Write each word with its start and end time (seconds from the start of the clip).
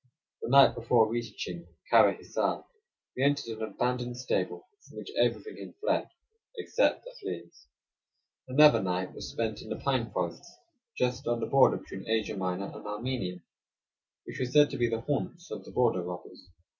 The 0.41 0.49
night 0.49 0.73
before 0.73 1.07
reaching 1.11 1.67
Kara 1.91 2.15
Hissar, 2.15 2.65
we 3.15 3.21
entered 3.21 3.59
an 3.59 3.61
abandoned 3.61 4.17
stable, 4.17 4.67
from 4.83 4.97
which 4.97 5.11
everything 5.15 5.57
had 5.57 5.75
fled 5.75 6.09
except 6.57 7.03
the 7.03 7.13
fleas. 7.21 7.67
Another 8.47 8.81
night 8.81 9.13
was 9.13 9.29
spent 9.29 9.61
in 9.61 9.69
the 9.69 9.75
pine 9.75 10.09
forests 10.11 10.57
just 10.97 11.27
on 11.27 11.39
the 11.39 11.45
border 11.45 11.77
between 11.77 12.09
Asia 12.09 12.35
Minor 12.35 12.71
and 12.75 12.87
Armenia, 12.87 13.41
which 14.23 14.39
were 14.39 14.45
said 14.47 14.71
to 14.71 14.77
be 14.79 14.89
the 14.89 15.01
haunts 15.01 15.51
of 15.51 15.65
the 15.65 15.71
border 15.71 16.01
robbers. 16.01 16.49